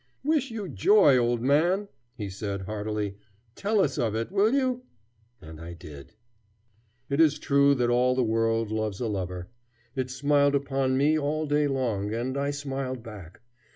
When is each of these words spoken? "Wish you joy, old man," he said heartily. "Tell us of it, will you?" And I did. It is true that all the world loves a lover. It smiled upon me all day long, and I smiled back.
"Wish 0.23 0.49
you 0.49 0.67
joy, 0.67 1.15
old 1.15 1.43
man," 1.43 1.87
he 2.15 2.27
said 2.27 2.61
heartily. 2.63 3.17
"Tell 3.53 3.79
us 3.79 3.99
of 3.99 4.15
it, 4.15 4.31
will 4.31 4.51
you?" 4.51 4.81
And 5.39 5.61
I 5.61 5.73
did. 5.73 6.13
It 7.07 7.21
is 7.21 7.37
true 7.37 7.75
that 7.75 7.91
all 7.91 8.15
the 8.15 8.23
world 8.23 8.71
loves 8.71 8.99
a 8.99 9.05
lover. 9.05 9.49
It 9.95 10.09
smiled 10.09 10.55
upon 10.55 10.97
me 10.97 11.19
all 11.19 11.45
day 11.45 11.67
long, 11.67 12.11
and 12.15 12.35
I 12.35 12.49
smiled 12.49 13.03
back. 13.03 13.41